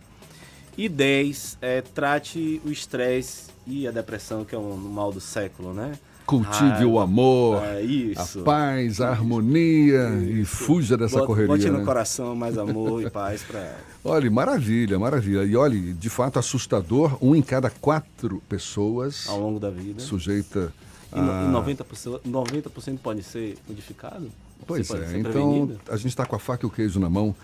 E 0.76 0.88
10, 0.88 1.58
é, 1.60 1.80
trate 1.82 2.60
o 2.64 2.70
estresse 2.70 3.44
e 3.66 3.86
a 3.86 3.90
depressão, 3.90 4.44
que 4.44 4.54
é 4.54 4.58
o 4.58 4.76
mal 4.76 5.12
do 5.12 5.20
século, 5.20 5.72
né? 5.74 5.92
Cultive 6.28 6.82
Ah, 6.82 6.86
o 6.86 6.98
amor, 7.00 7.62
É 7.64 7.80
isso. 7.80 8.40
a 8.40 8.42
paz, 8.44 9.00
a 9.00 9.08
harmonia 9.08 10.10
e 10.30 10.44
fuja 10.44 10.94
dessa 10.94 11.14
Bote- 11.16 11.26
correria. 11.26 11.56
Bote 11.56 11.70
no 11.70 11.78
né? 11.78 11.84
coração 11.86 12.36
mais 12.36 12.56
amor 12.58 13.02
e 13.02 13.08
paz 13.08 13.42
para 13.42 13.76
Olha, 14.04 14.30
maravilha, 14.30 14.98
maravilha. 14.98 15.42
E 15.44 15.56
olha, 15.56 15.78
de 15.94 16.10
fato 16.10 16.38
assustador, 16.38 17.16
um 17.22 17.34
em 17.34 17.40
cada 17.40 17.70
quatro 17.70 18.42
pessoas 18.46 19.26
ao 19.26 19.40
longo 19.40 19.58
da 19.58 19.70
vida. 19.70 20.00
sujeita 20.00 20.70
E, 21.14 21.18
a... 21.18 21.46
e 21.48 21.74
90%, 21.74 22.20
90% 22.26 22.98
pode 23.02 23.22
ser 23.22 23.56
modificado? 23.66 24.30
Pois 24.66 24.90
é, 24.90 25.18
então 25.18 25.70
a 25.88 25.96
gente 25.96 26.08
está 26.08 26.26
com 26.26 26.36
a 26.36 26.38
faca 26.38 26.66
e 26.66 26.68
o 26.68 26.70
queijo 26.70 27.00
na 27.00 27.08
mão, 27.08 27.34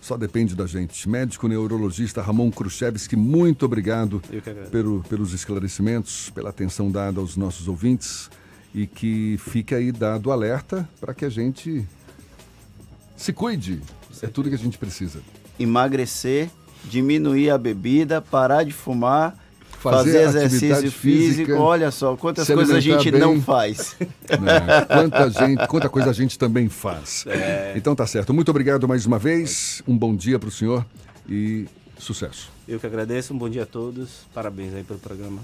só 0.00 0.16
depende 0.16 0.54
da 0.54 0.66
gente. 0.66 1.08
Médico 1.08 1.46
neurologista 1.46 2.22
Ramon 2.22 2.50
Khrushchevski, 2.50 3.16
muito 3.16 3.64
obrigado 3.66 4.22
pelo, 4.70 5.02
pelos 5.04 5.32
esclarecimentos, 5.32 6.30
pela 6.30 6.50
atenção 6.50 6.90
dada 6.90 7.20
aos 7.20 7.36
nossos 7.36 7.68
ouvintes 7.68 8.30
e 8.74 8.86
que 8.86 9.36
fique 9.38 9.74
aí 9.74 9.92
dado 9.92 10.32
alerta 10.32 10.88
para 11.00 11.12
que 11.12 11.24
a 11.24 11.28
gente 11.28 11.86
se 13.16 13.32
cuide. 13.32 13.80
É 14.22 14.26
tudo 14.26 14.48
que 14.48 14.54
a 14.54 14.58
gente 14.58 14.78
precisa. 14.78 15.20
Emagrecer, 15.58 16.50
diminuir 16.84 17.50
a 17.50 17.58
bebida, 17.58 18.20
parar 18.20 18.64
de 18.64 18.72
fumar, 18.72 19.36
Fazer 19.80 20.24
fazer, 20.24 20.44
atividade 20.44 20.46
exercício 20.46 20.90
física, 20.92 21.44
físico. 21.46 21.52
Olha 21.58 21.90
só, 21.90 22.14
quantas 22.14 22.46
coisas 22.46 22.74
a 22.76 22.80
gente 22.80 23.10
bem. 23.10 23.20
não 23.20 23.40
faz. 23.40 23.96
né? 23.98 24.84
Quanta 24.86 25.30
gente, 25.30 25.66
quanta 25.68 25.88
coisa 25.88 26.10
a 26.10 26.12
gente 26.12 26.38
também 26.38 26.68
faz. 26.68 27.24
É. 27.26 27.72
Então 27.74 27.96
tá 27.96 28.06
certo. 28.06 28.34
Muito 28.34 28.50
obrigado 28.50 28.86
mais 28.86 29.06
uma 29.06 29.18
vez. 29.18 29.82
Um 29.88 29.96
bom 29.96 30.14
dia 30.14 30.38
para 30.38 30.48
o 30.48 30.52
senhor 30.52 30.84
e 31.28 31.66
sucesso. 31.98 32.50
Eu 32.68 32.78
que 32.78 32.86
agradeço, 32.86 33.32
um 33.32 33.38
bom 33.38 33.48
dia 33.48 33.62
a 33.62 33.66
todos, 33.66 34.26
parabéns 34.34 34.74
aí 34.74 34.84
pelo 34.84 34.98
programa. 34.98 35.40